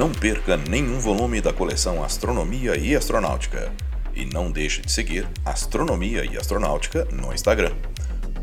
Não 0.00 0.10
perca 0.10 0.56
nenhum 0.56 0.98
volume 0.98 1.42
da 1.42 1.52
coleção 1.52 2.02
Astronomia 2.02 2.74
e 2.74 2.96
Astronáutica. 2.96 3.70
E 4.14 4.24
não 4.24 4.50
deixe 4.50 4.80
de 4.80 4.90
seguir 4.90 5.28
Astronomia 5.44 6.24
e 6.24 6.38
Astronáutica 6.38 7.06
no 7.12 7.34
Instagram. 7.34 7.74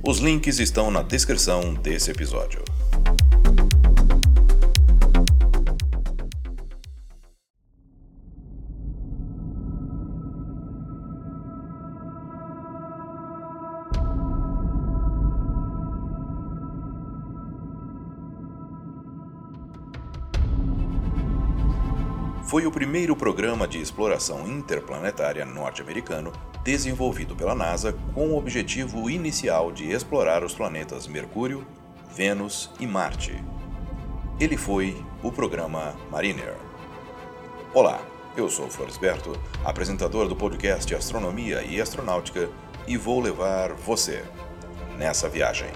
Os 0.03 0.19
links 0.19 0.59
estão 0.59 0.91
na 0.91 1.01
descrição 1.01 1.73
desse 1.73 2.11
episódio. 2.11 2.63
Foi 22.47 22.65
o 22.65 22.71
primeiro 22.71 23.13
programa 23.13 23.67
de 23.67 23.81
exploração 23.81 24.47
interplanetária 24.47 25.45
norte-americano 25.45 26.31
desenvolvido 26.63 27.35
pela 27.35 27.53
NASA 27.53 27.93
com 28.13 28.29
o 28.29 28.37
objetivo 28.37 29.09
inicial 29.09 29.69
de 29.69 29.91
explorar 29.91 30.45
os 30.45 30.53
planetas 30.53 31.07
Mercúrio, 31.07 31.67
Vênus 32.15 32.71
e 32.79 32.87
Marte. 32.87 33.35
Ele 34.39 34.55
foi 34.55 34.95
o 35.21 35.29
programa 35.29 35.93
Mariner. 36.09 36.55
Olá, 37.73 37.99
eu 38.37 38.49
sou 38.49 38.69
Floresberto, 38.69 39.37
apresentador 39.65 40.29
do 40.29 40.35
podcast 40.35 40.95
Astronomia 40.95 41.63
e 41.63 41.81
Astronáutica, 41.81 42.49
e 42.87 42.95
vou 42.95 43.19
levar 43.19 43.73
você 43.73 44.23
nessa 44.97 45.27
viagem. 45.27 45.67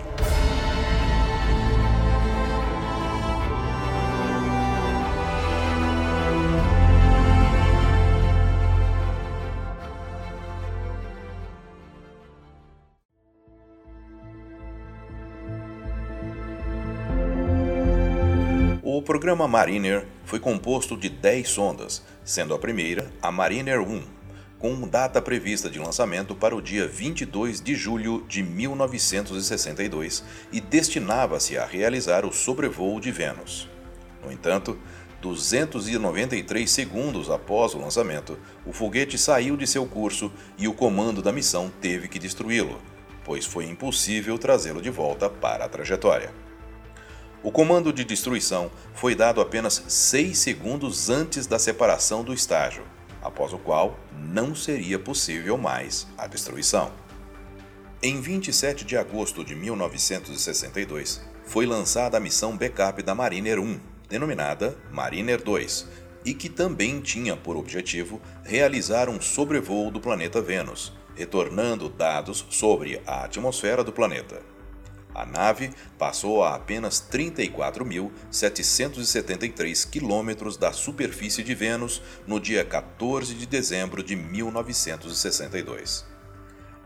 O 19.02 19.04
programa 19.04 19.48
Mariner 19.48 20.06
foi 20.24 20.40
composto 20.40 20.96
de 20.96 21.10
10 21.10 21.50
sondas, 21.50 22.04
sendo 22.24 22.54
a 22.54 22.60
primeira 22.60 23.12
a 23.20 23.32
Mariner 23.32 23.82
1, 23.82 24.04
com 24.60 24.88
data 24.88 25.20
prevista 25.20 25.72
de 25.72 25.80
lançamento 25.80 26.36
para 26.36 26.56
o 26.56 26.62
dia 26.62 26.88
22 26.88 27.62
de 27.62 27.74
julho 27.74 28.24
de 28.28 28.44
1962 28.44 30.24
e 30.52 30.62
destinava-se 30.62 31.58
a 31.58 31.66
realizar 31.66 32.28
o 32.28 32.32
sobrevoo 32.32 33.00
de 33.00 33.12
Vênus. 33.12 33.68
No 34.24 34.32
entanto, 34.32 34.78
293 35.20 36.70
segundos 36.70 37.32
após 37.32 37.74
o 37.74 37.80
lançamento, 37.80 38.38
o 38.68 38.72
foguete 38.72 39.18
saiu 39.18 39.58
de 39.58 39.66
seu 39.66 39.88
curso 39.88 40.32
e 40.60 40.68
o 40.68 40.76
comando 40.76 41.24
da 41.24 41.32
missão 41.32 41.72
teve 41.82 42.08
que 42.08 42.20
destruí-lo, 42.20 42.80
pois 43.26 43.48
foi 43.48 43.66
impossível 43.66 44.38
trazê-lo 44.38 44.80
de 44.80 44.92
volta 44.92 45.28
para 45.28 45.66
a 45.66 45.70
trajetória. 45.70 46.51
O 47.44 47.52
comando 47.52 47.92
de 47.92 48.04
destruição 48.04 48.70
foi 48.94 49.16
dado 49.16 49.42
apenas 49.42 49.84
6 49.88 50.38
segundos 50.38 51.10
antes 51.10 51.48
da 51.48 51.58
separação 51.58 52.24
do 52.24 52.36
estágio, 52.36 52.84
após 53.20 53.52
o 53.52 53.58
qual 53.58 54.00
não 54.16 54.54
seria 54.54 55.00
possível 55.00 55.58
mais 55.58 56.08
a 56.16 56.28
destruição. 56.28 56.92
Em 58.04 58.22
27 58.22 58.86
de 58.86 58.96
agosto 58.96 59.44
de 59.44 59.56
1962, 59.56 61.20
foi 61.44 61.66
lançada 61.66 62.18
a 62.18 62.20
missão 62.20 62.56
backup 62.56 63.02
da 63.02 63.16
Mariner 63.16 63.60
1, 63.60 63.80
denominada 64.08 64.78
Mariner 64.92 65.42
2, 65.42 65.88
e 66.24 66.36
que 66.36 66.48
também 66.48 67.02
tinha 67.02 67.36
por 67.36 67.58
objetivo 67.58 68.22
realizar 68.44 69.10
um 69.10 69.20
sobrevoo 69.20 69.90
do 69.90 70.00
planeta 70.00 70.40
Vênus, 70.40 70.94
retornando 71.16 71.90
dados 71.90 72.46
sobre 72.52 73.02
a 73.08 73.26
atmosfera 73.26 73.84
do 73.84 73.92
planeta. 73.92 74.51
A 75.14 75.26
nave 75.26 75.72
passou 75.98 76.42
a 76.44 76.56
apenas 76.56 77.06
34.773 77.12 79.90
quilômetros 79.90 80.56
da 80.56 80.72
superfície 80.72 81.44
de 81.44 81.54
Vênus 81.54 82.02
no 82.26 82.40
dia 82.40 82.64
14 82.64 83.36
de 83.36 83.46
dezembro 83.46 84.02
de 84.02 84.16
1962. 84.16 86.10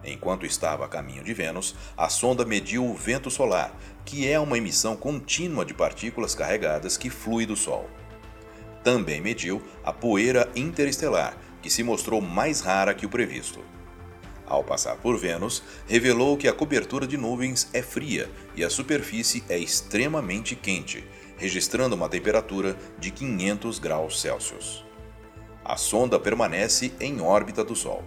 Enquanto 0.04 0.44
estava 0.46 0.84
a 0.86 0.88
caminho 0.88 1.24
de 1.24 1.34
Vênus, 1.34 1.76
a 1.98 2.08
sonda 2.10 2.46
mediu 2.46 2.86
o 2.86 2.96
vento 2.96 3.32
solar, 3.32 3.76
que 4.04 4.30
é 4.30 4.38
uma 4.40 4.58
emissão 4.58 4.96
contínua 4.96 5.66
de 5.66 5.74
partículas 5.74 6.36
carregadas 6.36 6.96
que 6.98 7.10
flui 7.10 7.44
do 7.46 7.56
Sol. 7.56 7.90
Também 8.84 9.22
mediu 9.22 9.64
a 9.84 9.92
poeira 9.92 10.48
interestelar, 10.56 11.36
que 11.62 11.72
se 11.72 11.84
mostrou 11.84 12.22
mais 12.22 12.62
rara 12.62 12.94
que 12.94 13.06
o 13.06 13.10
previsto. 13.10 13.64
Ao 14.48 14.64
passar 14.64 14.98
por 14.98 15.18
Vênus, 15.18 15.64
revelou 15.88 16.38
que 16.38 16.48
a 16.48 16.54
cobertura 16.54 17.08
de 17.08 17.18
nuvens 17.18 17.68
é 17.74 17.82
fria 17.82 18.30
e 18.56 18.64
a 18.64 18.70
superfície 18.70 19.44
é 19.50 19.58
extremamente 19.58 20.56
quente, 20.56 21.04
registrando 21.38 21.96
uma 21.96 22.08
temperatura 22.08 22.78
de 23.00 23.10
500 23.12 23.80
graus 23.80 24.22
Celsius. 24.22 24.86
A 25.64 25.78
sonda 25.78 26.20
permanece 26.20 26.94
em 27.00 27.22
órbita 27.22 27.64
do 27.64 27.76
Sol. 27.76 28.04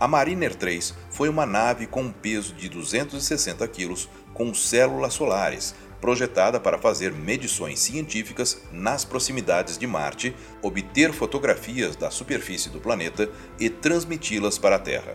A 0.00 0.08
Mariner 0.08 0.54
3 0.54 0.94
foi 1.10 1.28
uma 1.28 1.46
nave 1.46 1.86
com 1.86 2.02
um 2.02 2.12
peso 2.12 2.54
de 2.54 2.68
260 2.68 3.66
kg 3.68 3.94
com 4.32 4.52
células 4.52 5.14
solares, 5.14 5.74
projetada 6.00 6.60
para 6.60 6.78
fazer 6.78 7.12
medições 7.12 7.80
científicas 7.80 8.62
nas 8.72 9.04
proximidades 9.04 9.78
de 9.78 9.86
Marte, 9.86 10.34
obter 10.62 11.12
fotografias 11.12 11.96
da 11.96 12.10
superfície 12.10 12.70
do 12.70 12.80
planeta 12.80 13.30
e 13.58 13.68
transmiti-las 13.68 14.58
para 14.58 14.76
a 14.76 14.78
Terra. 14.78 15.14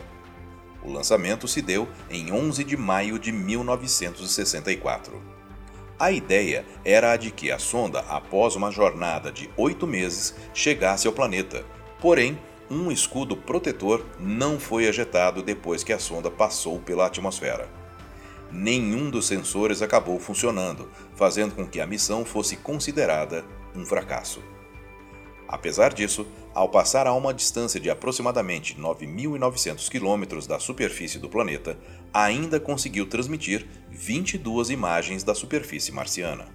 O 0.84 0.92
lançamento 0.92 1.48
se 1.48 1.62
deu 1.62 1.88
em 2.10 2.32
11 2.32 2.64
de 2.64 2.76
maio 2.76 3.20
de 3.20 3.32
1964. 3.32 5.22
A 6.00 6.12
ideia 6.12 6.66
era 6.84 7.12
a 7.12 7.18
de 7.18 7.30
que 7.30 7.52
a 7.52 7.60
sonda, 7.60 8.00
após 8.10 8.56
uma 8.56 8.72
jornada 8.72 9.32
de 9.32 9.50
oito 9.56 9.86
meses, 9.86 10.34
chegasse 10.54 11.06
ao 11.06 11.14
planeta, 11.14 11.64
porém, 12.00 12.40
um 12.70 12.92
escudo 12.92 13.38
protetor 13.38 14.04
não 14.20 14.60
foi 14.60 14.86
ejetado 14.86 15.44
depois 15.44 15.84
que 15.84 15.94
a 15.94 16.00
sonda 16.00 16.32
passou 16.32 16.80
pela 16.80 17.06
atmosfera 17.06 17.81
nenhum 18.52 19.10
dos 19.10 19.28
sensores 19.28 19.82
acabou 19.82 20.20
funcionando, 20.20 20.90
fazendo 21.16 21.56
com 21.56 21.68
que 21.68 21.80
a 21.80 21.88
missão 21.88 22.26
fosse 22.26 22.56
considerada 22.56 23.46
um 23.76 23.86
fracasso. 23.86 24.42
Apesar 25.48 25.94
disso, 25.94 26.26
ao 26.54 26.70
passar 26.70 27.08
a 27.08 27.14
uma 27.14 27.34
distância 27.34 27.80
de 27.80 27.90
aproximadamente 27.90 28.76
9.900 28.76 29.90
km 29.90 30.48
da 30.48 30.60
superfície 30.60 31.20
do 31.20 31.30
planeta, 31.30 31.78
ainda 32.14 32.60
conseguiu 32.60 33.06
transmitir 33.06 33.68
22 33.90 34.70
imagens 34.70 35.24
da 35.24 35.36
superfície 35.36 35.92
marciana. 35.92 36.48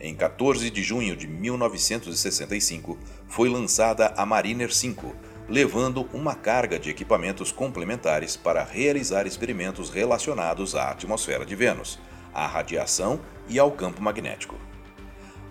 Em 0.00 0.14
14 0.14 0.70
de 0.70 0.82
junho 0.82 1.16
de 1.16 1.26
1965, 1.26 2.98
foi 3.26 3.48
lançada 3.48 4.12
a 4.16 4.26
Mariner 4.26 4.72
5, 4.72 5.14
levando 5.48 6.08
uma 6.12 6.34
carga 6.34 6.78
de 6.78 6.90
equipamentos 6.90 7.52
complementares 7.52 8.36
para 8.36 8.64
realizar 8.64 9.26
experimentos 9.26 9.90
relacionados 9.90 10.74
à 10.74 10.90
atmosfera 10.90 11.44
de 11.44 11.54
Vênus, 11.54 11.98
à 12.32 12.46
radiação 12.46 13.20
e 13.48 13.58
ao 13.58 13.70
campo 13.70 14.02
magnético. 14.02 14.56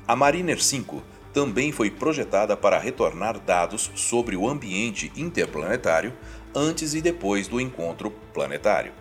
A 0.07 0.15
Mariner 0.15 0.61
5 0.61 1.01
também 1.31 1.71
foi 1.71 1.89
projetada 1.89 2.55
para 2.55 2.77
retornar 2.77 3.39
dados 3.39 3.91
sobre 3.95 4.35
o 4.35 4.47
ambiente 4.47 5.11
interplanetário 5.15 6.13
antes 6.53 6.93
e 6.93 7.01
depois 7.01 7.47
do 7.47 7.59
encontro 7.59 8.11
planetário. 8.33 8.93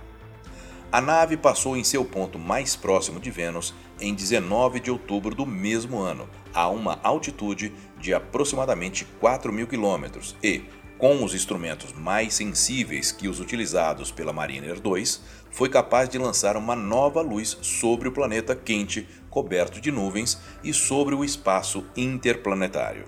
A 0.91 1.00
nave 1.00 1.38
passou 1.38 1.75
em 1.76 1.82
seu 1.82 2.04
ponto 2.04 2.38
mais 2.38 2.76
próximo 2.76 3.19
de 3.19 3.31
Vênus 3.31 3.75
em 3.99 4.14
19 4.14 4.78
de 4.78 4.90
outubro 4.90 5.34
do 5.34 5.46
mesmo 5.46 5.99
ano, 5.99 6.28
a 6.52 6.69
uma 6.69 7.00
altitude 7.02 7.72
de 7.99 8.12
aproximadamente 8.12 9.06
4 9.19 9.50
mil 9.52 9.67
quilômetros 9.67 10.37
e, 10.43 10.62
com 11.02 11.25
os 11.25 11.34
instrumentos 11.34 11.93
mais 11.93 12.32
sensíveis 12.32 13.10
que 13.10 13.26
os 13.26 13.40
utilizados 13.40 14.12
pela 14.12 14.32
Mariner 14.32 14.78
2, 14.78 15.20
foi 15.50 15.69
capaz 15.69 16.08
de 16.08 16.16
lançar 16.16 16.56
uma 16.56 16.76
nova 16.76 17.20
luz 17.20 17.58
sobre 17.60 18.06
o 18.06 18.12
planeta 18.12 18.54
quente 18.54 19.08
coberto 19.28 19.81
de 19.81 19.90
nuvens 19.90 20.38
e 20.62 20.72
sobre 20.72 21.12
o 21.16 21.25
espaço 21.25 21.84
interplanetário. 21.96 23.06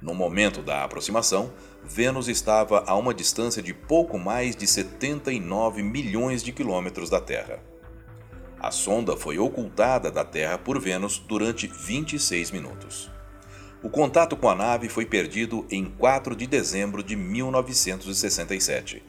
No 0.00 0.14
momento 0.14 0.62
da 0.62 0.82
aproximação, 0.82 1.52
Vênus 1.84 2.26
estava 2.26 2.82
a 2.86 2.96
uma 2.96 3.12
distância 3.12 3.62
de 3.62 3.74
pouco 3.74 4.18
mais 4.18 4.56
de 4.56 4.66
79 4.66 5.82
milhões 5.82 6.42
de 6.42 6.52
quilômetros 6.52 7.10
da 7.10 7.20
Terra. 7.20 7.62
A 8.58 8.70
sonda 8.70 9.14
foi 9.14 9.38
ocultada 9.38 10.10
da 10.10 10.24
Terra 10.24 10.56
por 10.56 10.80
Vênus 10.80 11.18
durante 11.18 11.66
26 11.66 12.50
minutos. 12.50 13.17
O 13.80 13.88
contato 13.88 14.36
com 14.36 14.48
a 14.48 14.56
nave 14.56 14.88
foi 14.88 15.06
perdido 15.06 15.64
em 15.70 15.84
4 15.84 16.34
de 16.34 16.48
dezembro 16.48 17.00
de 17.00 17.14
1967, 17.14 19.00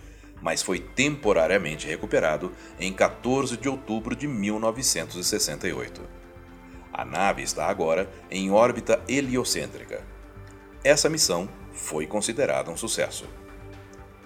mas 0.41 0.61
foi 0.61 0.79
temporariamente 0.79 1.87
recuperado 1.87 2.51
em 2.79 2.93
14 2.93 3.57
de 3.57 3.67
outubro 3.67 4.15
de 4.15 4.27
1968. 4.27 6.01
A 6.93 7.03
nave 7.03 7.41
está 7.41 7.65
agora 7.65 8.11
em 8.29 8.51
órbita 8.51 9.01
heliocêntrica. 9.07 10.03
Essa 10.83 11.09
missão 11.09 11.49
foi 11.73 12.05
considerada 12.05 12.69
um 12.69 12.77
sucesso. 12.77 13.27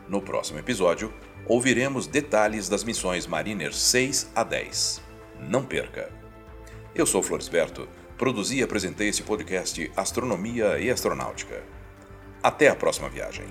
No 0.09 0.21
próximo 0.21 0.59
episódio, 0.59 1.13
ouviremos 1.47 2.05
detalhes 2.05 2.67
das 2.67 2.83
missões 2.83 3.25
Mariner 3.25 3.73
6 3.73 4.31
a 4.35 4.43
10. 4.43 5.01
Não 5.39 5.63
perca! 5.63 6.11
Eu 6.93 7.05
sou 7.05 7.23
Floresberto, 7.23 7.87
produzi 8.23 8.59
e 8.59 8.63
apresentei 8.63 9.09
esse 9.09 9.21
podcast 9.21 9.91
Astronomia 9.97 10.79
e 10.79 10.89
Astronáutica. 10.89 11.61
Até 12.41 12.69
a 12.69 12.75
próxima 12.75 13.09
viagem. 13.09 13.45